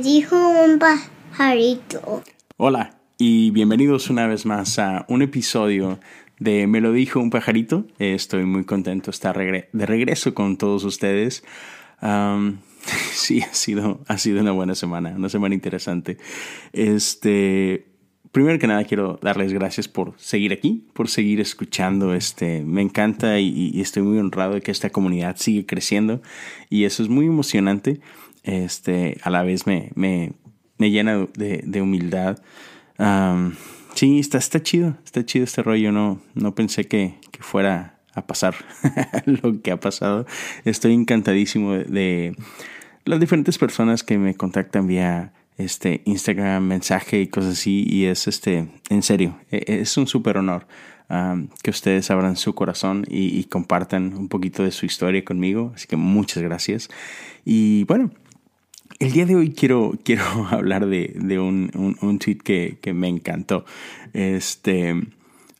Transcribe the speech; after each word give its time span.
Me 0.00 0.06
dijo 0.06 0.34
un 0.64 0.78
pajarito. 0.78 2.22
Hola 2.56 2.96
y 3.18 3.50
bienvenidos 3.50 4.08
una 4.08 4.26
vez 4.26 4.46
más 4.46 4.78
a 4.78 5.04
un 5.10 5.20
episodio 5.20 6.00
de 6.38 6.66
Me 6.66 6.80
lo 6.80 6.92
dijo 6.92 7.20
un 7.20 7.28
pajarito. 7.28 7.84
Estoy 7.98 8.46
muy 8.46 8.64
contento 8.64 9.10
de 9.10 9.14
estar 9.14 9.36
de 9.36 9.86
regreso 9.86 10.32
con 10.32 10.56
todos 10.56 10.84
ustedes. 10.84 11.44
sí, 13.12 13.42
ha 13.42 13.52
sido, 13.52 14.00
ha 14.08 14.16
sido 14.16 14.40
una 14.40 14.52
buena 14.52 14.74
semana, 14.74 15.10
una 15.14 15.28
semana 15.28 15.54
interesante. 15.54 16.16
Este, 16.72 17.90
primero 18.32 18.58
que 18.58 18.66
nada 18.66 18.84
quiero 18.84 19.18
darles 19.20 19.52
gracias 19.52 19.86
por 19.86 20.14
seguir 20.16 20.54
aquí, 20.54 20.86
por 20.94 21.08
seguir 21.08 21.40
escuchando. 21.40 22.14
Este, 22.14 22.62
me 22.62 22.80
encanta 22.80 23.38
y, 23.38 23.78
estoy 23.80 24.02
muy 24.02 24.18
honrado 24.18 24.54
de 24.54 24.60
que 24.62 24.70
esta 24.70 24.88
comunidad 24.88 25.36
sigue 25.36 25.66
creciendo 25.66 26.22
y 26.68 26.84
eso 26.84 27.02
es 27.02 27.10
muy 27.10 27.26
emocionante. 27.26 28.00
Este, 28.42 29.18
a 29.22 29.30
la 29.30 29.42
vez 29.42 29.66
me, 29.66 29.90
me, 29.94 30.32
me 30.78 30.90
llena 30.90 31.26
de, 31.34 31.62
de 31.64 31.82
humildad. 31.82 32.40
sí, 33.94 34.18
está, 34.18 34.38
está 34.38 34.62
chido, 34.62 34.96
está 35.04 35.24
chido 35.24 35.44
este 35.44 35.62
rollo. 35.62 35.92
No, 35.92 36.20
no 36.34 36.54
pensé 36.54 36.86
que, 36.86 37.14
que 37.30 37.42
fuera 37.42 37.98
a 38.14 38.26
pasar 38.26 38.54
lo 39.26 39.60
que 39.62 39.70
ha 39.70 39.80
pasado. 39.80 40.26
Estoy 40.64 40.94
encantadísimo 40.94 41.72
de 41.74 42.34
las 43.04 43.20
diferentes 43.20 43.58
personas 43.58 44.02
que 44.02 44.18
me 44.18 44.34
contactan 44.34 44.86
vía 44.86 45.32
este 45.58 46.02
Instagram, 46.04 46.64
mensaje 46.64 47.20
y 47.20 47.26
cosas 47.28 47.52
así. 47.52 47.84
Y 47.88 48.06
es 48.06 48.26
este, 48.26 48.68
en 48.88 49.02
serio, 49.02 49.38
e, 49.50 49.80
es 49.80 49.96
un 49.96 50.06
súper 50.06 50.38
honor 50.38 50.66
um, 51.08 51.48
que 51.62 51.70
ustedes 51.70 52.10
abran 52.10 52.36
su 52.36 52.54
corazón 52.54 53.04
y, 53.08 53.44
compartan 53.44 54.14
un 54.14 54.28
poquito 54.28 54.62
de 54.62 54.70
su 54.70 54.86
historia 54.86 55.24
conmigo. 55.24 55.72
Así 55.74 55.86
que 55.86 55.96
muchas 55.96 56.42
gracias. 56.42 56.88
Y 57.44 57.84
bueno, 57.84 58.10
el 58.98 59.12
día 59.12 59.26
de 59.26 59.36
hoy 59.36 59.52
quiero, 59.52 59.94
quiero 60.04 60.24
hablar 60.50 60.86
de, 60.86 61.12
de 61.14 61.38
un, 61.38 61.70
un, 61.74 61.96
un, 62.00 62.18
tweet 62.18 62.38
que, 62.38 62.78
que 62.80 62.92
me 62.92 63.08
encantó. 63.08 63.64
Este, 64.12 64.90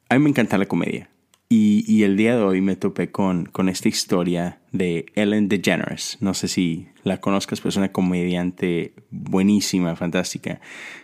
a 0.09 0.15
mí 0.15 0.25
me 0.25 0.31
encanta 0.31 0.59
la 0.59 0.67
comedia. 0.67 1.09
Y, 1.53 1.85
y, 1.89 2.05
el 2.05 2.17
día 2.17 2.37
de 2.37 2.43
hoy 2.43 2.61
me 2.61 2.77
topé 2.77 3.11
con, 3.11 3.47
con 3.47 3.69
esta 3.69 3.89
historia 3.89 4.61
de 4.71 5.07
Ellen 5.17 5.49
DeGeneres. 5.49 6.17
No 6.21 6.33
sé 6.33 6.47
si 6.47 6.87
la 7.03 7.21
conozcas, 7.21 7.61
pero 7.61 7.71
es 7.71 7.77
una 7.77 7.91
comediante 7.91 8.95
buenísima, 9.11 9.97
fantástica. 9.97 10.61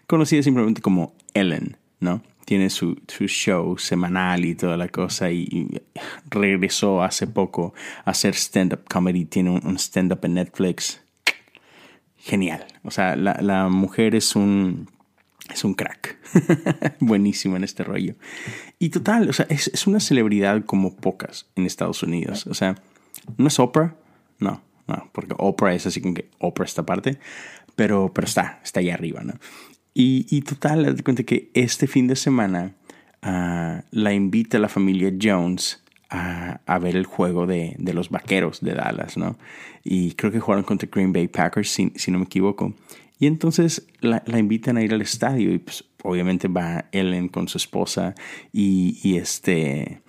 Conocida 0.07 0.45
simplemente 0.45 0.81
como 0.81 1.15
Ellen, 1.35 1.79
¿no? 1.99 2.23
Tiene 2.45 2.71
su, 2.71 2.97
su 3.09 3.27
show 3.27 3.77
semanal 3.77 4.45
y 4.45 4.55
toda 4.55 4.77
la 4.77 4.87
cosa 4.87 5.33
y, 5.33 5.81
regresó 6.31 7.03
hace 7.03 7.27
poco 7.27 7.75
a 8.05 8.13
hacer 8.13 8.35
stand-up 8.37 8.85
comedy. 8.89 9.25
Tiene 9.25 9.51
un, 9.51 9.67
un 9.67 9.79
stand-up 9.79 10.21
en 10.23 10.35
Netflix. 10.35 11.01
Genial. 12.27 12.67
O 12.83 12.91
sea, 12.91 13.15
la, 13.15 13.39
la 13.41 13.69
mujer 13.69 14.17
es 14.17 14.35
un 14.35 14.89
es 15.49 15.63
un 15.63 15.75
crack. 15.75 16.19
Buenísimo 16.99 17.57
en 17.57 17.63
este 17.63 17.85
rollo. 17.85 18.17
Y 18.81 18.89
total, 18.89 19.31
o 19.31 19.33
sea, 19.33 19.47
es, 19.49 19.69
es, 19.69 19.87
una 19.87 20.01
celebridad 20.01 20.65
como 20.65 20.97
pocas 20.97 21.47
en 21.55 21.67
Estados 21.67 22.03
Unidos. 22.03 22.49
O 22.49 22.55
sea, 22.55 22.75
no 23.37 23.47
es 23.47 23.61
Oprah, 23.61 23.95
no, 24.41 24.61
no, 24.89 25.09
porque 25.13 25.37
Oprah 25.39 25.73
es 25.75 25.87
así 25.87 26.01
como 26.01 26.15
que 26.15 26.29
Oprah 26.41 26.65
esta 26.65 26.85
parte, 26.85 27.21
pero, 27.77 28.11
pero 28.13 28.27
está, 28.27 28.61
está 28.65 28.81
ahí 28.81 28.91
arriba, 28.91 29.23
¿no? 29.23 29.35
Y, 29.95 30.27
y 30.29 30.43
total, 30.43 30.97
te 30.97 31.05
cuenta 31.05 31.23
que 31.23 31.53
este 31.55 31.87
fin 31.87 32.09
de 32.09 32.17
semana 32.17 32.75
uh, 33.23 33.83
la 33.93 34.13
invita 34.13 34.59
la 34.59 34.69
familia 34.69 35.13
Jones 35.23 35.81
a, 36.11 36.79
ver 36.79 36.97
el 36.97 37.07
juego 37.07 37.47
de, 37.47 37.75
de, 37.79 37.93
los 37.93 38.11
vaqueros 38.11 38.61
de 38.61 38.75
Dallas, 38.75 39.17
¿no? 39.17 39.37
Y 39.85 40.13
creo 40.13 40.31
que 40.31 40.41
jugaron 40.41 40.65
contra 40.65 40.89
Green 40.93 41.13
Bay 41.13 41.29
Packers, 41.29 41.71
si, 41.71 41.93
si 41.97 42.11
no 42.11 42.19
me 42.19 42.25
equivoco. 42.25 42.75
Y 43.19 43.27
entonces 43.27 43.87
la, 44.01 44.23
invitan 44.39 44.77
a 44.77 44.83
ir 44.83 44.93
al 44.93 45.03
estadio 45.03 45.53
y 45.53 45.59
pues 45.59 45.85
obviamente 46.03 46.49
va 46.49 46.87
Ellen 46.93 47.29
con 47.29 47.49
su 47.49 47.59
esposa 47.59 48.15
y, 48.53 49.17
este 49.17 50.03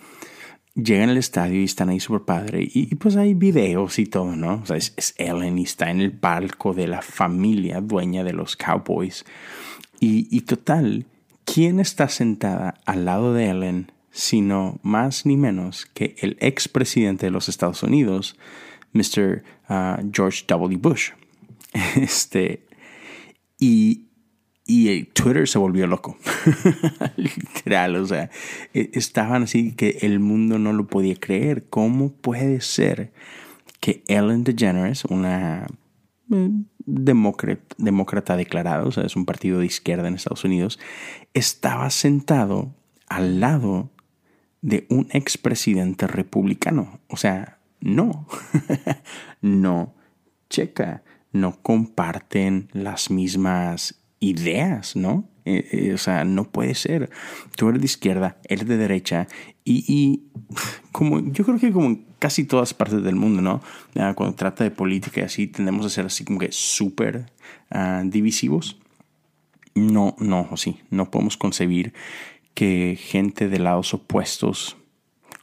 llegan 0.76 1.10
al 1.10 1.18
estadio 1.18 1.60
y 1.62 1.64
están 1.64 1.90
ahí 1.90 2.00
súper 2.00 2.22
padre 2.22 2.60
y, 2.62 2.94
pues 2.96 3.16
hay 3.16 3.34
videos 3.34 3.98
y 3.98 4.06
todo, 4.06 4.36
¿no? 4.36 4.62
O 4.62 4.66
sea, 4.66 4.78
es, 4.78 5.16
Ellen 5.18 5.58
y 5.58 5.64
está 5.64 5.90
en 5.90 6.02
el 6.02 6.12
palco 6.12 6.74
de 6.74 6.88
la 6.88 7.02
familia 7.02 7.82
dueña 7.82 8.24
de 8.24 8.34
los 8.34 8.56
Cowboys. 8.56 9.26
Y, 10.00 10.28
y 10.30 10.42
total, 10.42 11.06
¿quién 11.46 11.80
está 11.80 12.10
sentada 12.10 12.76
al 12.86 13.06
lado 13.06 13.34
de 13.34 13.50
Ellen 13.50 13.92
sino 14.18 14.80
más 14.82 15.28
ni 15.28 15.38
menos 15.38 15.86
que 15.94 16.16
el 16.22 16.38
expresidente 16.40 17.28
de 17.28 17.32
los 17.32 17.50
Estados 17.50 17.84
Unidos, 17.84 18.36
Mr. 18.94 19.44
Uh, 19.70 20.10
George 20.12 20.44
W. 20.48 20.78
Bush? 20.78 21.12
Este, 21.96 22.66
y, 23.60 24.08
y 24.66 25.04
Twitter 25.04 25.48
se 25.48 25.60
volvió 25.60 25.86
loco. 25.86 26.18
Literal, 27.16 27.98
o 27.98 28.08
sea, 28.08 28.32
e, 28.74 28.90
estaban 28.94 29.44
así 29.44 29.74
que 29.74 30.00
el 30.02 30.20
mundo 30.20 30.58
no 30.58 30.74
lo 30.74 30.88
podía 30.88 31.16
creer. 31.16 31.68
¿Cómo 31.70 32.12
puede 32.12 32.62
ser 32.62 33.12
que 33.80 34.04
Ellen 34.08 34.44
DeGeneres, 34.44 35.06
una 35.06 35.68
eh, 36.32 36.50
demócrata, 36.80 37.76
demócrata 37.78 38.36
declarada, 38.36 38.84
o 38.84 38.92
sea, 38.92 39.04
es 39.04 39.16
un 39.16 39.26
partido 39.26 39.60
de 39.60 39.68
izquierda 39.68 40.08
en 40.08 40.16
Estados 40.16 40.44
Unidos, 40.44 40.80
estaba 41.36 41.92
sentado 41.92 42.74
al 43.08 43.40
lado 43.40 43.92
de 44.68 44.86
un 44.90 45.08
expresidente 45.12 46.08
republicano? 46.08 47.00
O 47.08 47.16
sea, 47.16 47.58
no, 47.80 48.28
no, 49.42 49.96
checa 50.50 51.04
no 51.32 51.62
comparten 51.62 52.70
las 52.74 53.10
mismas 53.10 54.02
ideas, 54.20 54.96
¿no? 54.96 55.30
Eh, 55.46 55.68
eh, 55.72 55.94
o 55.94 55.98
sea, 55.98 56.26
no 56.26 56.46
puede 56.46 56.76
ser. 56.76 57.10
Tú 57.56 57.70
eres 57.70 57.82
de 57.82 57.86
izquierda, 57.86 58.38
él 58.46 58.68
de 58.68 58.78
derecha 58.78 59.28
y, 59.64 60.24
como 60.92 61.20
yo 61.20 61.46
creo 61.46 61.60
que 61.60 61.72
como 61.72 61.88
en 61.88 62.06
casi 62.20 62.44
todas 62.44 62.74
partes 62.74 63.04
del 63.04 63.16
mundo, 63.16 63.42
¿no? 63.42 63.62
Ah, 63.96 64.14
cuando 64.16 64.36
trata 64.36 64.64
de 64.64 64.72
política 64.72 65.22
y 65.22 65.24
así, 65.24 65.48
tendemos 65.48 65.86
a 65.86 65.90
ser 65.90 66.06
así 66.06 66.26
como 66.26 66.40
que 66.40 66.52
súper 66.52 67.32
ah, 67.70 68.02
divisivos. 68.06 68.80
No, 69.76 70.16
no, 70.20 70.50
sí, 70.58 70.80
no 70.90 71.12
podemos 71.12 71.38
concebir 71.38 71.94
que 72.58 72.98
gente 73.00 73.50
de 73.50 73.60
lados 73.60 73.94
opuestos 73.94 74.78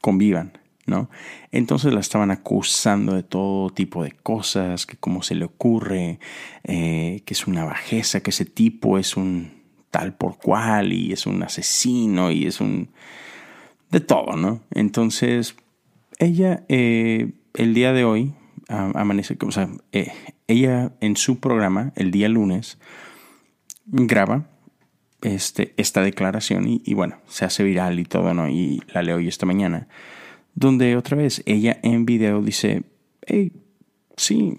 convivan. 0.01 0.59
¿no? 0.85 1.09
Entonces 1.53 1.95
la 1.95 2.01
estaban 2.01 2.33
acusando 2.33 3.15
de 3.15 3.23
todo 3.23 3.71
tipo 3.71 4.03
de 4.03 4.11
cosas, 4.11 4.85
que 4.85 4.97
cómo 4.97 5.23
se 5.23 5.37
le 5.37 5.45
ocurre, 5.45 6.19
eh, 6.65 7.23
que 7.25 7.35
es 7.35 7.47
una 7.47 7.65
bajeza, 7.65 8.19
que 8.19 8.31
ese 8.31 8.45
tipo 8.45 8.99
es 8.99 9.17
un 9.17 9.63
tal 9.93 10.17
por 10.17 10.39
cual 10.39 10.93
y 10.93 11.13
es 11.13 11.25
un 11.25 11.41
asesino 11.45 12.33
y 12.33 12.47
es 12.47 12.61
un... 12.61 12.91
de 13.93 14.01
todo, 14.01 14.35
¿no? 14.35 14.61
Entonces 14.73 15.55
ella 16.19 16.65
eh, 16.69 17.31
el 17.55 17.75
día 17.75 17.93
de 17.93 18.05
hoy 18.05 18.35
amanece, 18.67 19.39
o 19.41 19.53
sea, 19.53 19.69
eh, 19.93 20.11
ella 20.49 20.91
en 21.01 21.17
su 21.17 21.39
programa 21.39 21.93
el 21.95 22.11
día 22.11 22.29
lunes 22.29 22.77
graba 23.87 24.49
este, 25.25 25.75
esta 25.77 26.03
declaración 26.03 26.69
y, 26.69 26.83
y 26.85 26.95
bueno, 26.95 27.19
se 27.27 27.45
hace 27.45 27.65
viral 27.65 27.99
y 27.99 28.05
todo, 28.05 28.33
¿no? 28.35 28.49
Y 28.49 28.83
la 28.93 29.03
leo 29.03 29.17
hoy 29.17 29.29
esta 29.29 29.47
mañana 29.47 29.89
donde 30.55 30.97
otra 30.97 31.17
vez 31.17 31.43
ella 31.47 31.79
en 31.83 32.07
video 32.07 32.41
dice, 32.41 32.85
hey, 33.27 33.53
sí, 34.17 34.57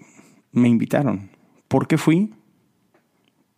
me 0.52 0.68
invitaron. 0.68 1.30
¿Por 1.68 1.88
qué 1.88 1.98
fui? 1.98 2.34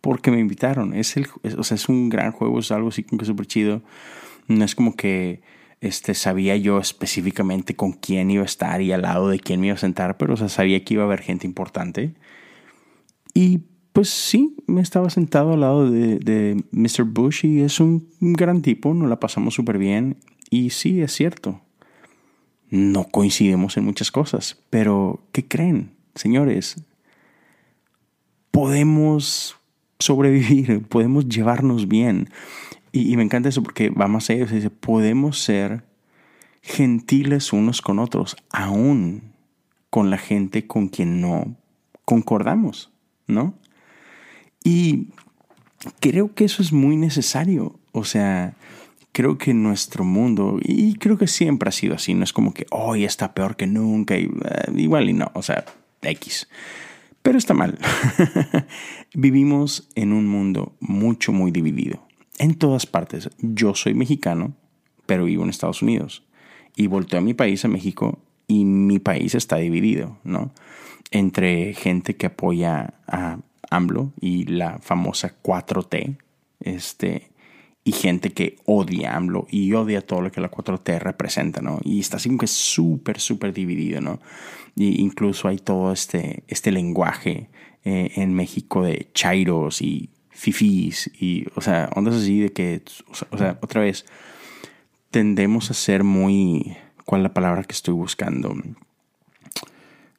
Porque 0.01 0.31
me 0.31 0.39
invitaron. 0.39 0.93
Es 0.93 1.17
el, 1.17 1.27
o 1.57 1.63
sea, 1.63 1.75
es 1.75 1.89
un 1.89 2.09
gran 2.09 2.31
juego, 2.31 2.59
es 2.59 2.71
algo 2.71 2.89
así 2.89 3.03
como 3.03 3.19
que 3.19 3.25
súper 3.25 3.45
chido. 3.45 3.81
No 4.47 4.63
es 4.63 4.73
como 4.73 4.95
que 4.95 5.41
este, 5.81 6.13
sabía 6.13 6.55
yo 6.55 6.79
específicamente 6.79 7.75
con 7.75 7.91
quién 7.93 8.31
iba 8.31 8.43
a 8.43 8.45
estar 8.45 8.81
y 8.81 8.91
al 8.91 9.03
lado 9.03 9.29
de 9.29 9.39
quién 9.39 9.59
me 9.59 9.67
iba 9.67 9.75
a 9.75 9.79
sentar, 9.79 10.17
pero 10.17 10.33
o 10.33 10.37
sea, 10.37 10.49
sabía 10.49 10.83
que 10.83 10.95
iba 10.95 11.03
a 11.03 11.05
haber 11.05 11.21
gente 11.21 11.45
importante. 11.45 12.15
Y 13.33 13.63
pues 13.99 14.11
sí, 14.11 14.55
me 14.65 14.79
estaba 14.79 15.09
sentado 15.09 15.51
al 15.51 15.59
lado 15.59 15.91
de, 15.91 16.19
de 16.19 16.63
Mr. 16.71 17.03
Bush 17.03 17.45
y 17.45 17.59
es 17.59 17.81
un 17.81 18.07
gran 18.21 18.61
tipo, 18.61 18.93
nos 18.93 19.09
la 19.09 19.19
pasamos 19.19 19.55
súper 19.55 19.77
bien. 19.77 20.15
Y 20.49 20.69
sí, 20.69 21.01
es 21.01 21.11
cierto, 21.11 21.59
no 22.69 23.03
coincidimos 23.03 23.75
en 23.75 23.83
muchas 23.83 24.09
cosas, 24.09 24.63
pero 24.69 25.27
¿qué 25.33 25.45
creen, 25.45 25.91
señores? 26.15 26.81
Podemos 28.51 29.57
sobrevivir, 29.99 30.81
podemos 30.87 31.27
llevarnos 31.27 31.89
bien. 31.89 32.29
Y, 32.93 33.17
me 33.17 33.23
encanta 33.23 33.49
eso 33.49 33.61
porque 33.63 33.89
va 33.89 34.07
más 34.07 34.29
allá, 34.29 34.45
dice, 34.45 34.69
podemos 34.69 35.43
ser 35.43 35.83
gentiles 36.61 37.51
unos 37.51 37.81
con 37.81 37.99
otros, 37.99 38.37
aún 38.49 39.33
con 39.89 40.09
la 40.09 40.17
gente 40.17 40.67
con 40.67 40.87
quien 40.87 41.19
no 41.19 41.57
concordamos, 42.05 42.93
¿no? 43.27 43.59
Y 44.69 45.07
creo 45.99 46.35
que 46.35 46.45
eso 46.45 46.61
es 46.61 46.71
muy 46.71 46.95
necesario. 46.95 47.79
O 47.91 48.03
sea, 48.03 48.53
creo 49.11 49.39
que 49.39 49.55
nuestro 49.55 50.03
mundo, 50.03 50.59
y 50.61 50.93
creo 50.93 51.17
que 51.17 51.25
siempre 51.25 51.69
ha 51.69 51.71
sido 51.71 51.95
así, 51.95 52.13
no 52.13 52.23
es 52.23 52.33
como 52.33 52.53
que 52.53 52.67
hoy 52.69 53.03
está 53.03 53.33
peor 53.33 53.55
que 53.55 53.65
nunca, 53.65 54.15
y, 54.15 54.25
eh, 54.25 54.71
igual 54.75 55.09
y 55.09 55.13
no, 55.13 55.31
o 55.33 55.41
sea, 55.41 55.65
X. 56.03 56.47
Pero 57.23 57.39
está 57.39 57.55
mal. 57.55 57.79
Vivimos 59.15 59.89
en 59.95 60.13
un 60.13 60.27
mundo 60.27 60.75
mucho, 60.79 61.31
muy 61.31 61.49
dividido. 61.49 62.05
En 62.37 62.53
todas 62.53 62.85
partes. 62.85 63.31
Yo 63.39 63.73
soy 63.73 63.95
mexicano, 63.95 64.53
pero 65.07 65.25
vivo 65.25 65.43
en 65.43 65.49
Estados 65.49 65.81
Unidos. 65.81 66.23
Y 66.75 66.85
volteo 66.85 67.17
a 67.17 67.23
mi 67.23 67.33
país, 67.33 67.65
a 67.65 67.69
México, 67.69 68.19
y 68.47 68.65
mi 68.65 68.99
país 68.99 69.33
está 69.33 69.57
dividido, 69.57 70.19
¿no? 70.23 70.53
Entre 71.09 71.73
gente 71.73 72.15
que 72.15 72.27
apoya 72.27 72.93
a 73.07 73.39
AMLO 73.69 74.13
y 74.19 74.45
la 74.45 74.79
famosa 74.79 75.35
4T, 75.41 76.17
este, 76.61 77.31
y 77.83 77.91
gente 77.91 78.31
que 78.31 78.57
odia 78.65 79.15
AMLO 79.15 79.47
y 79.49 79.73
odia 79.73 80.01
todo 80.01 80.21
lo 80.21 80.31
que 80.31 80.41
la 80.41 80.51
4T 80.51 80.99
representa, 80.99 81.61
¿no? 81.61 81.79
Y 81.83 81.99
está 81.99 82.17
así 82.17 82.29
como 82.29 82.39
que 82.39 82.47
súper, 82.47 83.19
súper 83.19 83.53
dividido, 83.53 84.01
¿no? 84.01 84.19
Y 84.75 85.01
incluso 85.01 85.47
hay 85.47 85.57
todo 85.57 85.91
este, 85.91 86.43
este 86.47 86.71
lenguaje 86.71 87.49
eh, 87.83 88.11
en 88.15 88.33
México 88.33 88.83
de 88.83 89.09
chairos 89.13 89.81
y 89.81 90.09
fifís 90.29 91.09
y, 91.19 91.47
o 91.55 91.61
sea, 91.61 91.89
ondas 91.95 92.15
así 92.15 92.39
de 92.39 92.53
que, 92.53 92.81
o 93.29 93.37
sea, 93.37 93.57
otra 93.61 93.81
vez, 93.81 94.05
tendemos 95.11 95.71
a 95.71 95.73
ser 95.73 96.03
muy, 96.03 96.77
¿cuál 97.05 97.21
es 97.21 97.23
la 97.23 97.33
palabra 97.33 97.63
que 97.63 97.73
estoy 97.73 97.93
buscando? 97.93 98.55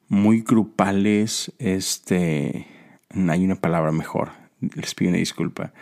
Muy 0.09 0.41
grupales, 0.43 1.53
este, 1.59 2.67
hay 3.11 3.45
una 3.45 3.57
palabra 3.57 3.93
mejor, 3.93 4.31
les 4.61 4.95
pido 4.95 5.11
una 5.11 5.19
disculpa, 5.19 5.73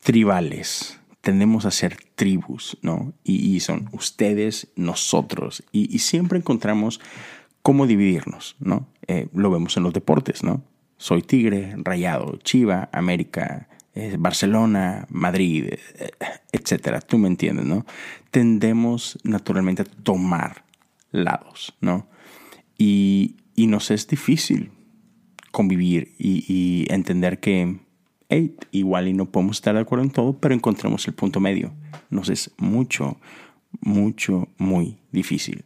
tribales, 0.00 0.98
tendemos 1.20 1.64
a 1.64 1.70
ser 1.70 1.96
tribus, 2.14 2.78
¿no? 2.82 3.12
Y, 3.24 3.58
son 3.60 3.88
ustedes, 3.92 4.68
nosotros, 4.76 5.64
y, 5.72 5.98
siempre 5.98 6.38
encontramos 6.38 7.00
cómo 7.62 7.86
dividirnos, 7.86 8.56
¿no? 8.60 8.86
Eh, 9.08 9.28
lo 9.34 9.50
vemos 9.50 9.76
en 9.76 9.82
los 9.82 9.92
deportes, 9.92 10.42
¿no? 10.44 10.62
Soy 10.98 11.22
Tigre, 11.22 11.74
Rayado, 11.78 12.38
Chiva, 12.42 12.88
América, 12.92 13.68
eh, 13.94 14.16
Barcelona, 14.18 15.06
Madrid, 15.10 15.70
eh, 15.72 16.10
etcétera. 16.52 17.00
Tú 17.00 17.18
me 17.18 17.28
entiendes, 17.28 17.66
¿no? 17.66 17.84
Tendemos 18.30 19.18
naturalmente 19.24 19.82
a 19.82 19.84
tomar 19.84 20.64
lados, 21.10 21.74
¿no? 21.80 22.06
Y, 22.78 23.36
y 23.56 23.66
nos 23.66 23.90
es 23.90 24.06
difícil 24.06 24.70
convivir 25.56 26.14
y, 26.18 26.84
entender 26.90 27.40
que 27.40 27.78
igual 28.72 29.08
y 29.08 29.14
no 29.14 29.30
podemos 29.30 29.56
estar 29.56 29.74
de 29.74 29.80
acuerdo 29.80 30.04
en 30.04 30.10
todo, 30.10 30.38
pero 30.38 30.54
encontramos 30.54 31.08
el 31.08 31.14
punto 31.14 31.40
medio. 31.40 31.72
Nos 32.10 32.28
es 32.28 32.50
mucho, 32.58 33.16
mucho, 33.80 34.48
muy 34.58 34.98
difícil. 35.12 35.64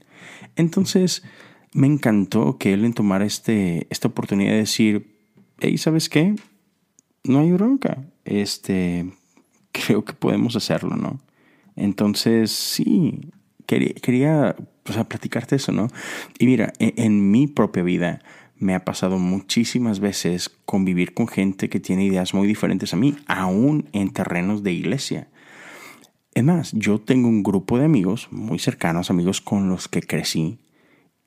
Entonces, 0.55 1.25
me 1.73 1.89
encantó 1.89 2.57
que 2.57 2.73
él 2.73 2.85
en 2.85 2.93
tomar 2.93 3.23
este, 3.23 3.89
esta 3.91 4.07
oportunidad 4.07 4.53
de 4.53 4.59
decir, 4.59 5.17
hey, 5.59 5.77
¿sabes 5.77 6.09
qué? 6.09 6.37
No 7.25 7.41
hay 7.41 7.51
bronca. 7.51 8.05
Este, 8.25 9.11
creo 9.73 10.05
que 10.05 10.13
podemos 10.13 10.55
hacerlo, 10.55 10.95
¿no? 10.95 11.19
Entonces, 11.75 12.53
sí, 12.53 13.33
quería, 13.67 13.95
quería 13.95 14.55
platicarte 14.85 15.57
eso, 15.57 15.73
¿no? 15.73 15.89
Y 16.39 16.47
mira, 16.47 16.73
en, 16.79 16.93
en 16.97 17.31
mi 17.33 17.49
propia 17.49 17.83
vida, 17.83 18.23
me 18.61 18.75
ha 18.75 18.85
pasado 18.85 19.19
muchísimas 19.19 20.01
veces 20.01 20.51
convivir 20.65 21.15
con 21.15 21.27
gente 21.27 21.69
que 21.69 21.81
tiene 21.81 22.05
ideas 22.05 22.35
muy 22.35 22.47
diferentes 22.47 22.93
a 22.95 22.97
mí, 22.97 23.17
aún 23.27 23.89
en 23.93 24.13
terrenos 24.13 24.63
de 24.63 24.73
iglesia. 24.73 25.29
Es 26.35 26.45
más, 26.45 26.73
yo 26.73 27.01
tengo 27.01 27.29
un 27.29 27.43
grupo 27.43 27.79
de 27.79 27.87
amigos 27.87 28.29
muy 28.31 28.59
cercanos, 28.59 29.11
amigos 29.11 29.41
con 29.41 29.69
los 29.69 29.89
que 29.89 30.03
crecí, 30.03 30.59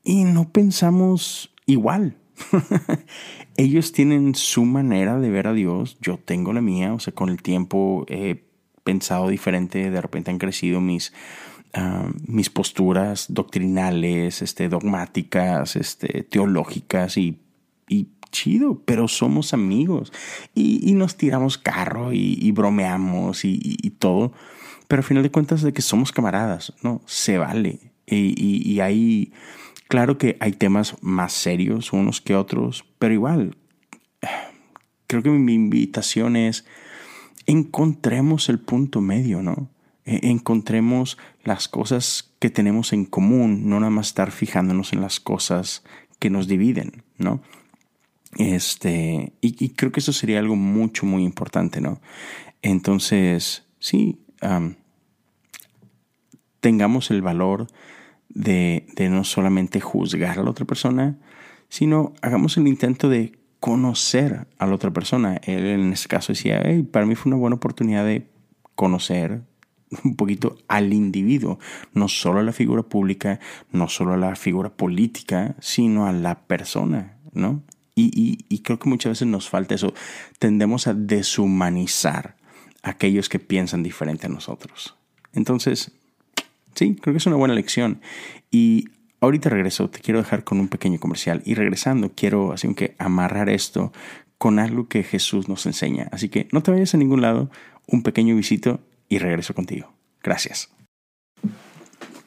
y 0.04 0.24
no 0.24 0.50
pensamos 0.50 1.54
igual. 1.66 2.18
Ellos 3.58 3.92
tienen 3.92 4.36
su 4.36 4.66
manera 4.66 5.20
de 5.20 5.30
ver 5.30 5.48
a 5.48 5.54
Dios, 5.54 5.98
yo 6.02 6.18
tengo 6.18 6.54
la 6.54 6.62
mía, 6.62 6.94
o 6.94 7.00
sea, 7.00 7.14
con 7.14 7.30
el 7.30 7.42
tiempo 7.42 8.06
he 8.08 8.44
pensado 8.84 9.28
diferente, 9.30 9.90
de 9.90 10.02
repente 10.02 10.32
han 10.32 10.40
crecido 10.40 10.82
mis 10.82 11.14
Mis 12.28 12.50
posturas 12.52 13.26
doctrinales, 13.30 14.44
este, 14.44 14.70
dogmáticas, 14.70 15.76
este, 15.76 16.24
teológicas 16.24 17.18
y, 17.18 17.40
y 17.88 18.10
chido, 18.34 18.82
pero 18.86 19.08
somos 19.08 19.54
amigos 19.54 20.12
y, 20.54 20.88
y 20.88 20.94
nos 20.94 21.16
tiramos 21.16 21.58
carro 21.58 22.12
y, 22.12 22.52
bromeamos 22.52 23.46
y, 23.46 23.60
y, 23.62 23.90
todo, 23.92 24.34
pero 24.90 25.00
al 25.00 25.04
final 25.06 25.24
de 25.24 25.32
cuentas 25.32 25.62
de 25.62 25.72
que 25.72 25.82
somos 25.82 26.12
camaradas, 26.12 26.74
¿no? 26.84 27.02
Se 27.06 27.38
vale. 27.38 27.80
Y, 28.06 28.80
hay, 28.82 29.32
claro 29.88 30.18
que 30.18 30.36
hay 30.42 30.52
temas 30.52 30.98
más 31.02 31.32
serios 31.32 31.94
unos 31.94 32.20
que 32.20 32.36
otros, 32.36 32.86
pero 33.00 33.14
igual, 33.14 33.56
creo 35.08 35.24
que 35.24 35.30
mi 35.30 35.54
invitación 35.54 36.36
es 36.36 36.66
encontremos 37.46 38.50
el 38.50 38.60
punto 38.60 39.02
medio, 39.02 39.42
¿no? 39.42 39.70
E-, 40.06 40.30
encontremos 40.30 41.18
las 41.44 41.68
cosas 41.68 42.34
que 42.40 42.50
tenemos 42.50 42.94
en 42.94 43.06
común, 43.06 43.70
no 43.70 43.80
nada 43.80 43.90
más 43.90 44.08
estar 44.08 44.32
fijándonos 44.32 44.94
en 44.94 45.02
las 45.02 45.20
cosas 45.20 45.84
que 46.20 46.30
nos 46.30 46.48
dividen, 46.48 47.04
¿no? 47.18 47.42
Este, 48.38 49.34
y, 49.42 49.70
creo 49.70 49.92
que 49.92 50.00
eso 50.00 50.12
sería 50.12 50.40
algo 50.40 50.56
mucho, 50.56 51.06
muy 51.06 51.24
importante, 51.24 51.82
¿no? 51.82 52.02
Entonces, 52.62 53.68
sí, 53.80 54.20
tengamos 56.60 57.12
el 57.12 57.22
valor 57.22 57.68
de, 58.30 58.88
de 58.96 59.10
no 59.10 59.24
solamente 59.24 59.82
juzgar 59.82 60.40
a 60.40 60.44
la 60.44 60.50
otra 60.50 60.66
persona, 60.66 61.20
sino 61.70 62.14
hagamos 62.22 62.58
el 62.58 62.68
intento 62.68 63.10
de 63.10 63.38
conocer 63.60 64.48
a 64.58 64.66
la 64.66 64.76
otra 64.76 64.92
persona. 64.92 65.38
Él 65.44 65.66
en 65.66 65.94
este 65.94 66.08
caso 66.08 66.34
decía, 66.34 66.62
hey, 66.66 66.84
para 66.84 67.06
mí 67.06 67.16
fue 67.16 67.30
una 67.30 67.40
buena 67.40 67.56
oportunidad 67.56 68.06
de 68.06 68.28
conocer, 68.76 69.44
un 70.04 70.16
poquito 70.16 70.58
al 70.68 70.94
individuo, 70.94 71.60
no 71.94 72.08
solo 72.08 72.40
a 72.40 72.44
la 72.44 72.54
figura 72.54 72.84
pública, 72.84 73.40
no 73.72 73.90
solo 73.90 74.14
a 74.14 74.18
la 74.18 74.36
figura 74.36 74.70
política, 74.70 75.56
sino 75.60 76.06
a 76.06 76.12
la 76.12 76.40
persona, 76.40 77.18
¿no? 77.34 77.64
Y, 77.96 78.60
creo 78.64 78.80
que 78.80 78.90
muchas 78.90 79.12
veces 79.12 79.28
nos 79.28 79.50
falta 79.50 79.76
eso. 79.76 79.94
Tendemos 80.40 80.88
a 80.88 80.96
deshumanizar 80.96 82.36
a 82.82 82.92
aquellos 82.92 83.30
que 83.30 83.38
piensan 83.40 83.84
diferente 83.84 84.26
a 84.26 84.30
nosotros. 84.30 84.96
Entonces, 85.34 85.92
sí, 86.74 86.96
creo 86.96 87.14
que 87.14 87.18
es 87.20 87.26
una 87.28 87.36
buena 87.36 87.54
lección. 87.54 88.02
Y 88.50 88.86
ahorita 89.20 89.50
regreso, 89.50 89.90
te 89.90 90.00
quiero 90.00 90.20
dejar 90.20 90.44
con 90.44 90.60
un 90.60 90.70
pequeño 90.70 91.00
comercial. 91.00 91.44
Y 91.46 91.54
regresando, 91.54 92.14
quiero 92.16 92.52
así 92.52 92.74
que 92.74 92.96
amarrar 92.98 93.50
esto 93.50 93.92
con 94.40 94.60
algo 94.60 94.88
que 94.88 95.04
Jesús 95.04 95.48
nos 95.48 95.66
enseña. 95.66 96.10
Así 96.12 96.30
que 96.30 96.48
no 96.52 96.64
te 96.64 96.72
vayas 96.72 96.96
a 96.96 96.98
ningún 96.98 97.22
lado, 97.22 97.52
un 97.88 98.02
pequeño 98.02 98.36
visito 98.36 98.80
y 99.08 99.20
regreso 99.20 99.54
contigo. 99.54 99.93
Gracias. 100.24 100.70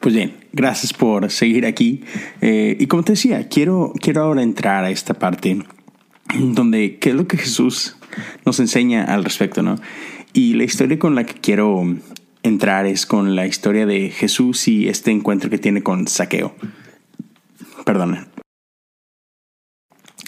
Pues 0.01 0.15
bien, 0.15 0.37
gracias 0.53 0.93
por 0.93 1.31
seguir 1.31 1.67
aquí. 1.67 2.05
Eh, 2.41 2.77
y 2.79 2.87
como 2.87 3.03
te 3.03 3.13
decía, 3.13 3.49
quiero, 3.49 3.93
quiero 4.01 4.23
ahora 4.23 4.43
entrar 4.43 4.85
a 4.85 4.91
esta 4.91 5.15
parte 5.15 5.65
donde 6.39 6.99
qué 6.99 7.11
es 7.11 7.15
lo 7.17 7.27
que 7.27 7.39
Jesús 7.39 7.97
nos 8.45 8.61
enseña 8.61 9.05
al 9.05 9.25
respecto, 9.25 9.63
¿no? 9.63 9.77
Y 10.33 10.55
la 10.55 10.65
historia 10.65 10.99
con 10.99 11.15
la 11.15 11.25
que 11.25 11.35
quiero 11.35 11.83
entrar 12.43 12.87
es 12.87 13.07
con 13.07 13.35
la 13.35 13.47
historia 13.47 13.87
de 13.87 14.11
Jesús 14.11 14.69
y 14.69 14.89
este 14.89 15.11
encuentro 15.11 15.51
que 15.51 15.59
tiene 15.59 15.83
con 15.83 16.07
Saqueo. 16.07 16.55
Perdona. 17.85 18.29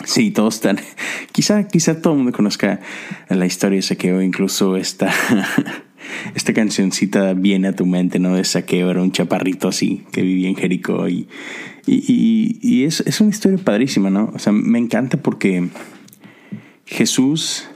Sí, 0.04 0.30
todos 0.30 0.56
están. 0.56 0.80
Quizá, 1.32 1.68
quizá 1.68 2.00
todo 2.00 2.14
el 2.14 2.18
mundo 2.18 2.32
conozca 2.32 2.80
la 3.28 3.46
historia 3.46 3.76
de 3.76 3.82
Saqueo, 3.82 4.22
incluso 4.22 4.76
esta 4.76 5.12
esta 6.34 6.52
cancioncita 6.52 7.34
viene 7.34 7.68
a 7.68 7.76
tu 7.76 7.86
mente, 7.86 8.18
¿no? 8.18 8.36
De 8.36 8.44
saqueo, 8.44 8.90
era 8.90 9.02
un 9.02 9.12
chaparrito 9.12 9.68
así 9.68 10.04
que 10.12 10.22
vivía 10.22 10.48
en 10.48 10.56
Jericó 10.56 11.08
y, 11.08 11.28
y, 11.86 12.84
es, 12.84 13.00
es, 13.00 13.20
una 13.20 13.30
historia 13.30 13.58
padrísima, 13.58 14.10
¿no? 14.10 14.30
O 14.34 14.38
sea, 14.38 14.52
me 14.52 14.78
encanta 14.78 15.16
porque 15.18 15.68
Jesús, 16.84 17.68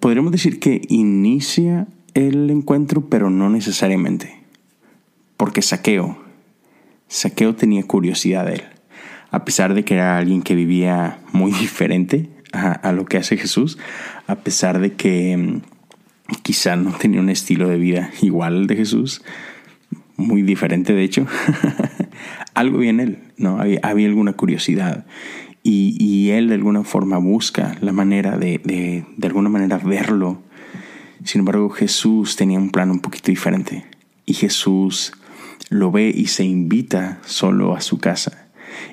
podríamos 0.00 0.32
decir 0.32 0.60
que 0.60 0.82
inicia 0.88 1.86
el 2.14 2.50
encuentro, 2.50 3.08
pero 3.08 3.30
no 3.30 3.50
necesariamente, 3.50 4.42
porque 5.36 5.62
saqueo, 5.62 6.18
saqueo 7.08 7.54
tenía 7.54 7.82
curiosidad 7.82 8.46
de 8.46 8.54
él, 8.54 8.62
a 9.30 9.44
pesar 9.44 9.74
de 9.74 9.84
que 9.84 9.94
era 9.94 10.18
alguien 10.18 10.42
que 10.42 10.54
vivía 10.54 11.20
muy 11.32 11.52
diferente 11.60 12.30
a, 12.52 12.92
lo 12.92 13.04
que 13.04 13.18
hace 13.18 13.36
Jesús, 13.36 13.78
a 14.28 14.36
pesar 14.36 14.78
de 14.78 14.92
que 14.92 15.36
mm, 15.36 15.62
quizá 16.42 16.76
no 16.76 16.92
tenía 16.92 17.20
un 17.20 17.30
estilo 17.30 17.66
de 17.66 17.78
vida 17.78 18.10
igual 18.22 18.68
de 18.68 18.76
Jesús, 18.76 19.22
muy 20.16 20.42
diferente 20.42 20.92
de 20.92 21.02
hecho, 21.02 21.26
algo 22.54 22.78
había 22.78 22.90
en 22.90 23.00
él, 23.00 23.18
¿no? 23.36 23.58
Había, 23.58 23.80
alguna 23.82 24.34
curiosidad. 24.34 25.06
Y, 25.64 26.30
él 26.30 26.48
de 26.48 26.54
alguna 26.54 26.82
forma 26.82 27.18
busca 27.18 27.76
la 27.82 27.92
manera 27.92 28.38
de, 28.38 28.58
de, 28.64 29.04
de 29.16 29.26
alguna 29.26 29.50
manera 29.50 29.76
verlo. 29.76 30.42
Sin 31.24 31.40
embargo, 31.40 31.68
Jesús 31.68 32.36
tenía 32.36 32.58
un 32.58 32.70
plan 32.70 32.90
un 32.90 33.00
poquito 33.00 33.26
diferente. 33.26 33.84
Y 34.24 34.34
Jesús 34.34 35.12
lo 35.68 35.90
ve 35.90 36.10
y 36.14 36.28
se 36.28 36.44
invita 36.44 37.20
solo 37.26 37.76
a 37.76 37.82
su 37.82 37.98
casa. 37.98 38.47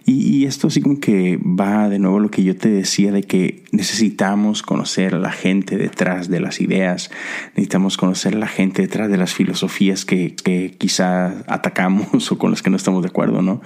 Y, 0.05 0.45
esto 0.45 0.67
así 0.67 0.81
como 0.81 0.99
que 0.99 1.37
va 1.37 1.89
de 1.89 1.97
nuevo 1.97 2.19
lo 2.19 2.29
que 2.29 2.43
yo 2.43 2.55
te 2.55 2.69
decía 2.69 3.11
de 3.11 3.23
que 3.23 3.63
necesitamos 3.71 4.61
conocer 4.61 5.15
a 5.15 5.19
la 5.19 5.31
gente 5.31 5.77
detrás 5.77 6.29
de 6.29 6.39
las 6.39 6.61
ideas, 6.61 7.09
necesitamos 7.49 7.97
conocer 7.97 8.35
a 8.35 8.39
la 8.39 8.47
gente 8.47 8.83
detrás 8.83 9.09
de 9.09 9.17
las 9.17 9.33
filosofías 9.33 10.05
que, 10.05 10.35
que 10.35 10.75
quizá 10.77 11.43
atacamos 11.47 12.31
o 12.31 12.37
con 12.37 12.51
las 12.51 12.61
que 12.61 12.69
no 12.69 12.77
estamos 12.77 13.01
de 13.01 13.09
acuerdo, 13.09 13.41
¿no? 13.41 13.61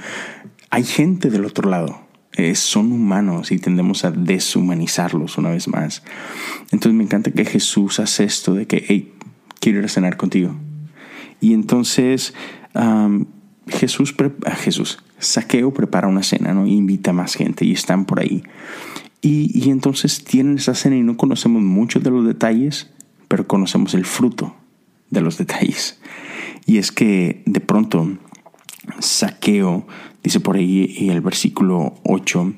Hay 0.70 0.84
gente 0.84 1.30
del 1.30 1.46
otro 1.46 1.70
lado, 1.70 2.08
eh, 2.34 2.56
son 2.56 2.92
humanos 2.92 3.52
y 3.52 3.60
tendemos 3.60 4.06
a 4.06 4.12
deshumanizarlos 4.12 5.38
una 5.38 5.50
vez 5.50 5.68
más. 5.68 6.04
Entonces 6.72 6.94
me 6.94 7.04
encanta 7.04 7.32
que 7.32 7.44
Jesús 7.44 8.00
hace 8.00 8.24
esto 8.24 8.54
de 8.54 8.66
que, 8.66 8.86
hey, 8.88 9.14
quiero 9.60 9.80
ir 9.80 9.86
a 9.86 9.90
cenar 9.90 10.16
contigo. 10.16 10.56
Y 11.42 11.54
entonces 11.54 12.34
Jesús, 13.70 14.16
Jesús, 14.58 15.00
Saqueo 15.20 15.74
prepara 15.74 16.08
una 16.08 16.24
cena, 16.24 16.54
¿no? 16.54 16.66
invita 16.66 17.12
a 17.12 17.14
más 17.14 17.36
gente 17.36 17.66
y 17.66 17.74
están 17.74 18.06
por 18.06 18.20
ahí. 18.20 18.44
Y, 19.22 19.52
y 19.54 19.70
entonces 19.70 20.24
tienen 20.24 20.58
esa 20.58 20.76
cena 20.76 20.96
y 20.96 21.04
no 21.04 21.18
conocemos 21.18 21.62
muchos 21.62 22.04
de 22.04 22.12
los 22.12 22.26
detalles, 22.26 22.90
pero 23.28 23.48
conocemos 23.48 23.94
el 23.94 24.06
fruto 24.06 24.56
de 25.10 25.22
los 25.22 25.38
detalles. 25.38 26.00
Y 26.66 26.78
es 26.78 26.92
que 26.92 27.42
de 27.46 27.60
pronto 27.60 28.18
Saqueo, 29.00 29.88
dice 30.24 30.40
por 30.40 30.56
ahí 30.56 30.94
y 30.98 31.10
el 31.10 31.22
versículo 31.22 31.96
8, 32.04 32.54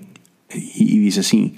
y 0.54 1.00
dice 1.00 1.22
así, 1.22 1.56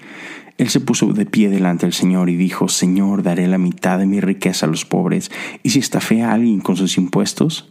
él 0.57 0.69
se 0.69 0.79
puso 0.79 1.07
de 1.13 1.25
pie 1.25 1.50
delante 1.50 1.86
del 1.86 1.93
Señor 1.93 2.29
y 2.29 2.36
dijo, 2.36 2.69
Señor, 2.69 3.24
daré 3.24 3.48
la 3.48 3.57
mitad 3.57 3.98
de 3.98 4.05
mi 4.05 4.19
riqueza 4.19 4.65
a 4.65 4.69
los 4.69 4.86
pobres, 4.86 5.31
y 5.63 5.72
si 5.72 5.79
estafé 5.79 6.22
a 6.22 6.33
alguien 6.33 6.60
con 6.60 6.75
sus 6.75 6.98
impuestos, 6.98 7.69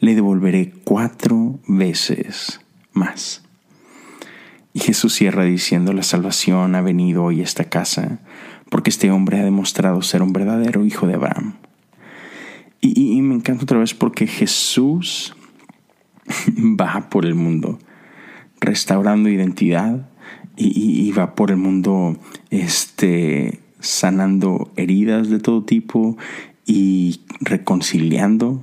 le 0.00 0.14
devolveré 0.14 0.72
cuatro 0.84 1.60
veces 1.66 2.60
más. 2.92 3.42
Y 4.72 4.80
Jesús 4.80 5.14
cierra 5.14 5.44
diciendo, 5.44 5.92
la 5.92 6.02
salvación 6.02 6.74
ha 6.74 6.80
venido 6.80 7.24
hoy 7.24 7.40
a 7.40 7.44
esta 7.44 7.64
casa, 7.64 8.20
porque 8.68 8.90
este 8.90 9.10
hombre 9.10 9.38
ha 9.38 9.44
demostrado 9.44 10.02
ser 10.02 10.22
un 10.22 10.32
verdadero 10.32 10.84
hijo 10.84 11.06
de 11.06 11.14
Abraham. 11.14 11.54
Y, 12.80 13.16
y 13.16 13.22
me 13.22 13.34
encanta 13.34 13.64
otra 13.64 13.78
vez 13.78 13.94
porque 13.94 14.26
Jesús 14.26 15.36
va 16.58 17.08
por 17.10 17.26
el 17.26 17.34
mundo 17.34 17.78
restaurando 18.60 19.28
identidad 19.28 20.06
y, 20.56 21.10
va 21.12 21.34
por 21.34 21.50
el 21.50 21.56
mundo 21.56 22.18
este, 22.50 23.60
sanando 23.80 24.70
heridas 24.76 25.30
de 25.30 25.38
todo 25.38 25.64
tipo 25.64 26.18
y 26.66 27.22
reconciliando 27.40 28.62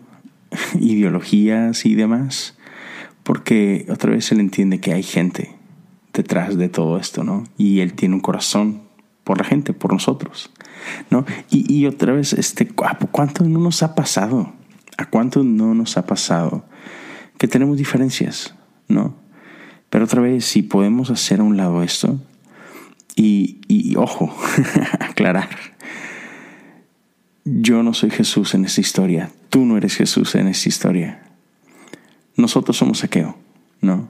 ideologías 0.79 1.85
y 1.85 1.95
demás. 1.95 2.57
Porque 3.23 3.85
otra 3.89 4.11
vez 4.11 4.31
él 4.31 4.39
entiende 4.39 4.79
que 4.79 4.93
hay 4.93 5.03
gente 5.03 5.55
detrás 6.13 6.57
de 6.57 6.69
todo 6.69 6.97
esto, 6.97 7.23
¿no? 7.23 7.43
Y 7.57 7.81
él 7.81 7.93
tiene 7.93 8.15
un 8.15 8.21
corazón 8.21 8.83
por 9.23 9.37
la 9.37 9.43
gente, 9.43 9.73
por 9.73 9.91
nosotros, 9.91 10.51
¿no? 11.09 11.25
Y, 11.49 11.71
y 11.71 11.85
otra 11.85 12.13
vez, 12.13 12.33
este, 12.33 12.67
¿cuánto 12.67 13.43
no 13.43 13.59
nos 13.59 13.83
ha 13.83 13.93
pasado? 13.95 14.53
¿A 14.97 15.09
cuánto 15.09 15.43
no 15.43 15.73
nos 15.73 15.97
ha 15.97 16.05
pasado? 16.05 16.63
que 17.37 17.47
tenemos 17.47 17.77
diferencias, 17.77 18.55
¿no? 18.87 19.15
Pero 19.89 20.05
otra 20.05 20.21
vez, 20.21 20.45
si 20.45 20.63
podemos 20.63 21.09
hacer 21.09 21.39
a 21.39 21.43
un 21.43 21.57
lado 21.57 21.83
esto, 21.83 22.19
y, 23.15 23.61
y 23.67 23.95
ojo, 23.95 24.35
aclarar, 24.99 25.49
yo 27.47 27.81
no 27.81 27.93
soy 27.93 28.09
Jesús 28.09 28.53
en 28.53 28.65
esta 28.65 28.81
historia, 28.81 29.31
tú 29.49 29.65
no 29.65 29.77
eres 29.77 29.95
Jesús 29.95 30.35
en 30.35 30.47
esta 30.47 30.67
historia. 30.67 31.23
Nosotros 32.35 32.77
somos 32.77 32.99
saqueo, 32.99 33.37
¿no? 33.81 34.09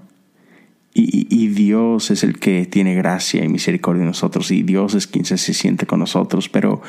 Y, 0.93 1.27
y, 1.29 1.49
Dios 1.49 2.09
es 2.09 2.23
el 2.23 2.39
que 2.39 2.65
tiene 2.65 2.95
gracia 2.95 3.45
y 3.45 3.47
misericordia 3.49 4.01
en 4.01 4.07
nosotros, 4.07 4.49
y 4.49 4.63
Dios 4.63 4.95
es 4.95 5.05
quien 5.05 5.25
se, 5.25 5.37
siente 5.37 5.85
con 5.85 5.99
nosotros, 5.99 6.49
pero, 6.49 6.81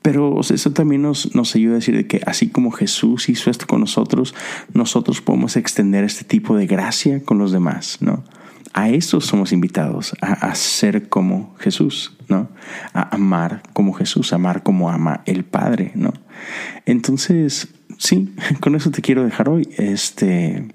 pero 0.00 0.40
eso 0.40 0.72
también 0.72 1.02
nos, 1.02 1.34
nos 1.34 1.56
ayuda 1.56 1.72
a 1.72 1.76
decir 1.76 2.06
que 2.06 2.20
así 2.24 2.50
como 2.50 2.70
Jesús 2.70 3.28
hizo 3.28 3.50
esto 3.50 3.66
con 3.66 3.80
nosotros, 3.80 4.32
nosotros 4.74 5.20
podemos 5.20 5.56
extender 5.56 6.04
este 6.04 6.24
tipo 6.24 6.56
de 6.56 6.68
gracia 6.68 7.24
con 7.24 7.38
los 7.38 7.50
demás, 7.50 7.98
¿no? 8.00 8.22
A 8.72 8.88
eso 8.88 9.20
somos 9.20 9.52
invitados, 9.52 10.14
a, 10.20 10.54
ser 10.54 11.08
como 11.08 11.56
Jesús, 11.58 12.16
¿no? 12.28 12.48
A 12.92 13.14
amar 13.14 13.62
como 13.72 13.92
Jesús, 13.92 14.32
amar 14.32 14.62
como 14.62 14.90
ama 14.90 15.22
el 15.26 15.44
Padre, 15.44 15.90
¿no? 15.96 16.12
Entonces, 16.86 17.68
sí, 17.98 18.32
con 18.60 18.76
eso 18.76 18.90
te 18.90 19.02
quiero 19.02 19.24
dejar 19.24 19.48
hoy. 19.48 19.68
Este, 19.76 20.68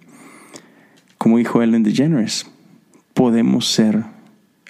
como 1.18 1.38
dijo 1.38 1.62
Ellen 1.62 1.84
DeGeneres, 1.84 2.48
podemos 3.14 3.68
ser 3.68 4.04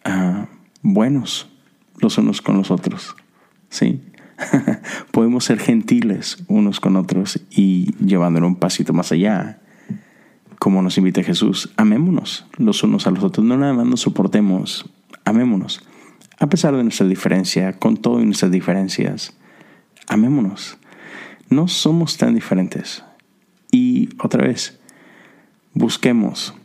ah, 0.03 0.45
buenos 0.83 1.49
los 1.99 2.17
unos 2.19 2.41
con 2.41 2.57
los 2.57 2.69
otros, 2.69 3.15
¿sí? 3.69 4.01
podemos 5.11 5.45
ser 5.45 5.59
gentiles 5.59 6.37
unos 6.47 6.79
con 6.79 6.95
otros 6.95 7.39
y 7.49 7.95
llevándolo 8.03 8.47
un 8.47 8.57
pasito 8.57 8.93
más 8.93 9.11
allá, 9.11 9.59
como 10.65 10.81
nos 10.81 10.97
invita 10.97 11.21
Jesús, 11.21 11.69
amémonos 11.77 12.47
los 12.57 12.81
unos 12.81 13.05
a 13.05 13.11
los 13.11 13.23
otros, 13.23 13.45
no 13.45 13.55
nada 13.55 13.73
más 13.73 13.85
nos 13.85 14.01
soportemos, 14.01 14.89
amémonos, 15.23 15.83
a 16.39 16.47
pesar 16.47 16.75
de 16.75 16.81
nuestra 16.81 17.05
diferencia, 17.05 17.73
con 17.73 17.97
todo 17.97 18.19
y 18.19 18.25
nuestras 18.25 18.49
diferencias, 18.49 19.37
amémonos. 20.07 20.79
No 21.51 21.67
somos 21.67 22.17
tan 22.17 22.33
diferentes. 22.33 23.03
Y 23.71 24.09
otra 24.17 24.47
vez, 24.47 24.79
busquemos 25.75 26.55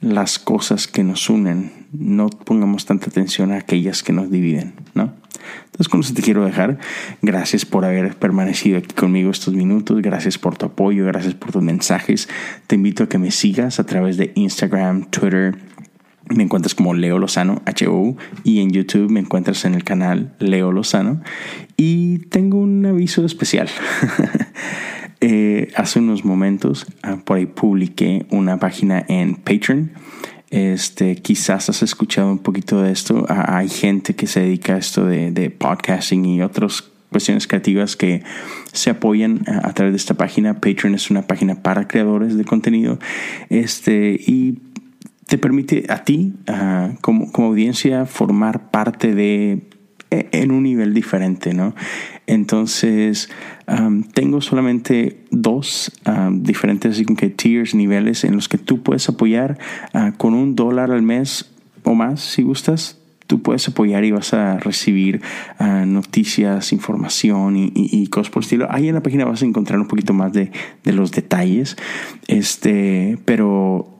las 0.00 0.38
cosas 0.38 0.88
que 0.88 1.04
nos 1.04 1.28
unen, 1.28 1.70
no 1.92 2.30
pongamos 2.30 2.86
tanta 2.86 3.10
atención 3.10 3.52
a 3.52 3.58
aquellas 3.58 4.02
que 4.02 4.14
nos 4.14 4.30
dividen, 4.30 4.72
¿no? 4.94 5.12
Entonces 5.66 5.88
con 5.88 6.00
eso 6.00 6.14
te 6.14 6.22
quiero 6.22 6.44
dejar. 6.44 6.78
Gracias 7.22 7.64
por 7.64 7.84
haber 7.84 8.14
permanecido 8.16 8.78
aquí 8.78 8.94
conmigo 8.94 9.30
estos 9.30 9.54
minutos. 9.54 10.02
Gracias 10.02 10.38
por 10.38 10.56
tu 10.56 10.66
apoyo. 10.66 11.06
Gracias 11.06 11.34
por 11.34 11.52
tus 11.52 11.62
mensajes. 11.62 12.28
Te 12.66 12.74
invito 12.74 13.04
a 13.04 13.08
que 13.08 13.18
me 13.18 13.30
sigas 13.30 13.80
a 13.80 13.84
través 13.84 14.16
de 14.16 14.32
Instagram, 14.34 15.10
Twitter. 15.10 15.56
Me 16.28 16.44
encuentras 16.44 16.74
como 16.74 16.94
Leo 16.94 17.18
Lozano, 17.18 17.62
H-O, 17.66 18.16
y 18.44 18.60
en 18.60 18.70
YouTube 18.70 19.10
me 19.10 19.20
encuentras 19.20 19.64
en 19.64 19.74
el 19.74 19.84
canal 19.84 20.34
Leo 20.38 20.72
Lozano. 20.72 21.20
Y 21.76 22.18
tengo 22.28 22.58
un 22.58 22.84
aviso 22.86 23.24
especial. 23.24 23.68
Eh, 25.24 25.70
hace 25.76 26.00
unos 26.00 26.24
momentos 26.24 26.84
ah, 27.04 27.18
por 27.24 27.36
ahí 27.36 27.46
publiqué 27.46 28.26
una 28.30 28.58
página 28.58 29.04
en 29.06 29.36
Patreon 29.36 29.92
este, 30.52 31.16
quizás 31.16 31.70
has 31.70 31.82
escuchado 31.82 32.30
un 32.30 32.38
poquito 32.38 32.82
de 32.82 32.92
esto. 32.92 33.24
Ah, 33.30 33.56
hay 33.56 33.70
gente 33.70 34.14
que 34.14 34.26
se 34.26 34.40
dedica 34.40 34.74
a 34.74 34.78
esto 34.78 35.06
de, 35.06 35.50
podcasting 35.50 36.26
y 36.26 36.42
otras 36.42 36.82
cuestiones 37.10 37.46
creativas 37.46 37.96
que 37.96 38.22
se 38.70 38.90
apoyan 38.90 39.44
a, 39.46 39.72
través 39.72 39.94
de 39.94 39.96
esta 39.96 40.12
página. 40.12 40.60
Patreon 40.60 40.94
es 40.94 41.10
una 41.10 41.22
página 41.22 41.62
para 41.62 41.88
creadores 41.88 42.36
de 42.36 42.44
contenido. 42.44 42.98
Este, 43.48 44.20
y 44.26 44.58
te 45.26 45.38
permite 45.38 45.86
a 45.88 46.04
ti, 46.04 46.34
ah, 46.48 46.90
como, 47.00 47.32
como 47.32 47.48
audiencia, 47.48 48.04
formar 48.04 48.70
parte 48.70 49.14
de 49.14 49.62
e, 50.10 50.28
en 50.32 50.50
un 50.50 50.64
nivel 50.64 50.92
diferente, 50.92 51.54
¿no? 51.54 51.74
Entonces, 52.26 53.30
tengo 54.14 54.40
solamente 54.40 55.24
dos 55.30 55.92
diferentes 56.32 56.92
así 56.92 57.04
que 57.04 57.30
tiers, 57.30 57.74
niveles 57.74 58.24
en 58.24 58.34
los 58.34 58.48
que 58.48 58.58
tú 58.58 58.82
puedes 58.82 59.08
apoyar 59.08 59.58
ah, 59.92 60.12
con 60.16 60.34
un 60.34 60.54
dólar 60.54 60.90
al 60.90 61.02
mes 61.02 61.50
o 61.84 61.94
más, 61.94 62.20
si 62.20 62.42
gustas. 62.42 62.98
Tú 63.26 63.40
puedes 63.40 63.66
apoyar 63.66 64.04
y 64.04 64.10
vas 64.10 64.34
a 64.34 64.58
recibir 64.58 65.22
ah, 65.58 65.84
noticias, 65.86 66.72
información 66.72 67.54
y, 67.56 68.06
cosas 68.08 68.30
por 68.30 68.42
el 68.42 68.44
estilo. 68.44 68.66
Ahí 68.70 68.88
en 68.88 68.94
la 68.94 69.02
página 69.02 69.24
vas 69.24 69.42
a 69.42 69.46
encontrar 69.46 69.80
un 69.80 69.88
poquito 69.88 70.12
más 70.12 70.32
de, 70.32 70.50
los 70.84 71.12
detalles. 71.12 71.76
Este, 72.28 73.18
pero 73.24 73.96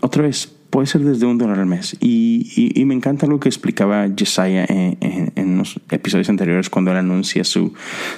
otra 0.00 0.22
vez, 0.22 0.57
puede 0.70 0.86
ser 0.86 1.02
desde 1.02 1.26
un 1.26 1.38
dólar 1.38 1.58
al 1.58 1.66
mes. 1.66 1.96
Y, 2.00 2.72
y, 2.74 2.84
me 2.84 2.94
encanta 2.94 3.26
lo 3.26 3.40
que 3.40 3.48
explicaba 3.48 4.08
Josiah 4.18 4.64
en, 4.68 5.32
en, 5.34 5.58
los 5.58 5.80
episodios 5.90 6.28
anteriores 6.28 6.70
cuando 6.70 6.90
él 6.90 6.98
anuncia 6.98 7.44
su, 7.44 7.72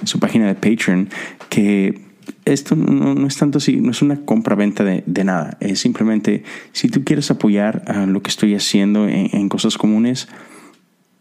su 0.04 0.18
página 0.18 0.46
de 0.46 0.54
Patreon, 0.54 1.08
que 1.48 2.00
esto 2.44 2.76
no, 2.76 3.14
no, 3.14 3.26
es 3.26 3.36
tanto 3.36 3.58
así, 3.58 3.76
no 3.76 3.90
es 3.90 4.02
una 4.02 4.24
compra-venta 4.24 4.84
de, 4.84 5.02
de, 5.06 5.24
nada, 5.24 5.56
es 5.60 5.80
simplemente 5.80 6.44
si 6.72 6.88
tú 6.88 7.02
quieres 7.04 7.30
apoyar 7.30 7.82
a 7.86 8.06
lo 8.06 8.22
que 8.22 8.30
estoy 8.30 8.54
haciendo 8.54 9.08
en, 9.08 9.30
en 9.32 9.48
cosas 9.48 9.78
comunes, 9.78 10.28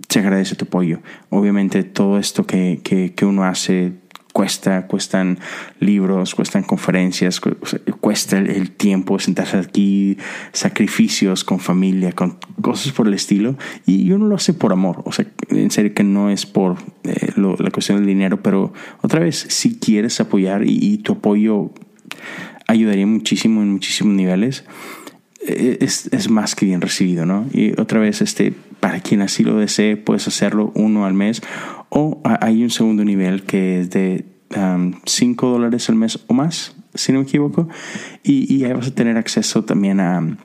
se 0.07 0.19
agradece 0.19 0.55
tu 0.55 0.65
apoyo. 0.65 0.99
Obviamente 1.29 1.83
todo 1.83 2.17
esto 2.17 2.45
que, 2.45 2.81
que, 2.83 3.13
que 3.13 3.25
uno 3.25 3.43
hace 3.43 3.93
cuesta, 4.33 4.87
cuestan 4.87 5.39
libros, 5.79 6.35
cuestan 6.35 6.63
conferencias, 6.63 7.41
cuesta 7.99 8.37
el, 8.37 8.71
tiempo 8.71 9.19
sentarse 9.19 9.57
aquí, 9.57 10.17
sacrificios 10.51 11.43
con 11.43 11.59
familia, 11.59 12.11
con 12.11 12.37
cosas 12.61 12.93
por 12.93 13.07
el 13.07 13.13
estilo. 13.13 13.57
Y 13.85 14.05
yo 14.05 14.17
no 14.17 14.27
lo 14.27 14.35
hace 14.35 14.53
por 14.53 14.71
amor, 14.71 15.01
o 15.05 15.11
sea, 15.11 15.25
en 15.49 15.71
serio 15.71 15.93
que 15.93 16.03
no 16.03 16.29
es 16.29 16.45
por 16.45 16.77
eh, 17.03 17.33
la 17.35 17.71
cuestión 17.71 17.97
del 17.97 18.07
dinero, 18.07 18.41
pero 18.41 18.73
otra 19.01 19.19
vez, 19.19 19.45
si 19.49 19.79
quieres 19.79 20.19
apoyar 20.19 20.63
y, 20.65 20.99
tu 20.99 21.13
apoyo 21.13 21.71
ayudaría 22.67 23.07
muchísimo 23.07 23.61
en 23.61 23.71
muchísimos 23.71 24.13
niveles, 24.13 24.65
eh, 25.45 25.77
es, 25.81 26.07
es, 26.11 26.29
más 26.29 26.55
que 26.55 26.65
bien 26.65 26.81
recibido, 26.81 27.25
¿no? 27.25 27.47
Y 27.53 27.79
otra 27.79 27.99
vez, 27.99 28.21
este, 28.21 28.53
para 28.79 28.99
quien 28.99 29.21
así 29.21 29.43
lo 29.43 29.57
desee, 29.57 29.97
puedes 29.97 30.27
hacerlo 30.27 30.71
uno 30.75 31.05
al 31.05 31.13
mes 31.13 31.41
o 31.89 32.21
hay 32.23 32.63
un 32.63 32.69
segundo 32.69 33.03
nivel 33.03 33.43
que 33.43 33.81
es 33.81 33.89
de 33.89 34.25
5 35.05 35.45
um, 35.45 35.53
dólares 35.53 35.89
al 35.89 35.95
mes 35.95 36.19
o 36.27 36.33
más, 36.33 36.75
si 36.93 37.11
no 37.11 37.19
me 37.19 37.25
equivoco, 37.25 37.67
y, 38.23 38.53
y 38.53 38.65
ahí 38.65 38.73
vas 38.73 38.87
a 38.87 38.95
tener 38.95 39.17
acceso 39.17 39.63
también 39.63 39.99
a 39.99 40.37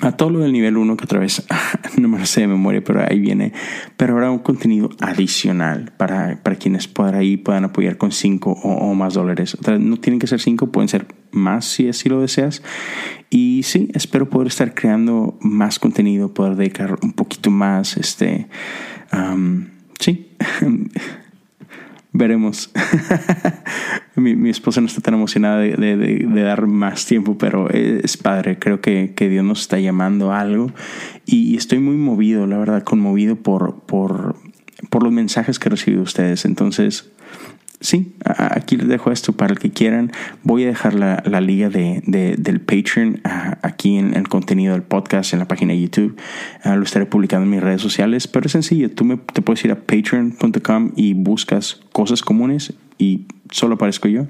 a 0.00 0.12
todo 0.12 0.30
lo 0.30 0.40
del 0.40 0.52
nivel 0.52 0.76
1 0.76 0.96
que 0.96 1.04
otra 1.04 1.20
vez 1.20 1.46
no 1.96 2.08
me 2.08 2.18
lo 2.18 2.26
sé 2.26 2.42
de 2.42 2.46
memoria, 2.48 2.82
pero 2.82 3.04
ahí 3.08 3.18
viene. 3.18 3.52
Pero 3.96 4.14
ahora 4.14 4.30
un 4.30 4.40
contenido 4.40 4.90
adicional 5.00 5.92
para, 5.96 6.42
para 6.42 6.56
quienes 6.56 6.88
por 6.88 7.14
ahí 7.14 7.36
puedan 7.36 7.64
apoyar 7.64 7.96
con 7.96 8.12
5 8.12 8.50
o, 8.50 8.94
más 8.94 9.14
dólares. 9.14 9.56
no 9.78 9.96
tienen 9.98 10.18
que 10.18 10.26
ser 10.26 10.40
5, 10.40 10.72
pueden 10.72 10.88
ser 10.88 11.06
más 11.30 11.64
si 11.64 11.88
así 11.88 12.08
lo 12.08 12.20
deseas. 12.20 12.62
Y 13.30 13.62
sí, 13.64 13.88
espero 13.94 14.28
poder 14.28 14.48
estar 14.48 14.74
creando 14.74 15.38
más 15.40 15.78
contenido, 15.78 16.34
poder 16.34 16.56
dedicar 16.56 16.98
un 17.02 17.12
poquito 17.12 17.50
más. 17.50 17.96
Este, 17.96 18.48
sí. 19.98 20.30
veremos. 22.14 22.70
mi, 24.14 24.48
esposa 24.48 24.80
no 24.80 24.86
está 24.86 25.02
tan 25.02 25.14
emocionada 25.14 25.58
de, 25.58 26.26
dar 26.32 26.66
más 26.66 27.04
tiempo, 27.04 27.36
pero 27.36 27.68
es 27.68 28.16
padre. 28.16 28.58
Creo 28.58 28.80
que, 28.80 29.12
Dios 29.18 29.44
nos 29.44 29.60
está 29.60 29.78
llamando 29.78 30.32
a 30.32 30.40
algo 30.40 30.72
y 31.26 31.56
estoy 31.56 31.80
muy 31.80 31.96
movido, 31.96 32.46
la 32.46 32.56
verdad, 32.56 32.82
conmovido 32.84 33.36
por, 33.36 33.80
por, 33.80 34.36
por 34.88 35.02
los 35.02 35.12
mensajes 35.12 35.58
que 35.58 35.68
he 35.68 35.70
recibido 35.70 36.00
de 36.00 36.04
ustedes. 36.04 36.44
Entonces, 36.44 37.10
sí, 37.84 38.16
aquí 38.24 38.76
les 38.76 38.88
dejo 38.88 39.12
esto 39.12 39.34
para 39.34 39.52
el 39.52 39.58
que 39.58 39.70
quieran. 39.70 40.10
Voy 40.42 40.64
a 40.64 40.68
dejar 40.68 40.94
la, 40.94 41.22
la 41.26 41.40
liga 41.40 41.68
de, 41.68 42.02
del 42.38 42.60
Patreon 42.60 43.20
aquí 43.62 43.98
en 43.98 44.14
el 44.14 44.26
contenido 44.28 44.72
del 44.72 44.82
podcast, 44.82 45.34
en 45.34 45.38
la 45.38 45.46
página 45.46 45.74
de 45.74 45.80
YouTube. 45.82 46.18
lo 46.64 46.82
estaré 46.82 47.04
publicando 47.06 47.44
en 47.44 47.50
mis 47.50 47.62
redes 47.62 47.82
sociales, 47.82 48.26
pero 48.26 48.46
es 48.46 48.52
sencillo. 48.52 48.90
Tú 48.90 49.04
me, 49.04 49.18
te 49.18 49.42
puedes 49.42 49.62
ir 49.64 49.70
a 49.70 49.76
patreon.com 49.76 50.92
y 50.96 51.12
buscas 51.12 51.82
cosas 51.92 52.22
comunes 52.22 52.72
y 52.98 53.26
solo 53.50 53.74
aparezco 53.74 54.08
yo. 54.08 54.26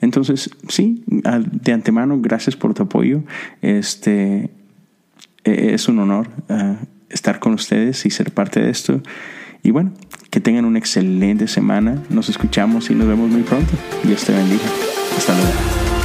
Entonces, 0.00 0.50
sí, 0.68 1.02
de 1.06 1.72
antemano, 1.72 2.20
gracias 2.20 2.54
por 2.54 2.74
tu 2.74 2.84
apoyo. 2.84 3.24
Este 3.60 4.50
e, 5.42 5.74
es 5.74 5.88
un 5.88 5.98
honor 5.98 6.30
estar 7.10 7.40
con 7.40 7.54
ustedes 7.54 8.06
y 8.06 8.10
ser 8.10 8.30
parte 8.30 8.60
de 8.60 8.70
esto. 8.70 9.02
Y 9.68 9.70
bueno, 9.70 9.92
que 10.30 10.40
tengan 10.40 10.64
una 10.64 10.78
excelente 10.78 11.46
semana. 11.46 12.02
Nos 12.08 12.30
escuchamos 12.30 12.88
y 12.88 12.94
nos 12.94 13.06
vemos 13.06 13.28
muy 13.28 13.42
pronto. 13.42 13.70
Dios 14.02 14.24
te 14.24 14.32
bendiga. 14.32 14.64
Hasta 15.14 15.34
luego. 15.34 15.97